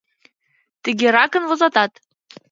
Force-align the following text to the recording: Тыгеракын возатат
Тыгеракын 0.83 1.43
возатат 1.49 1.91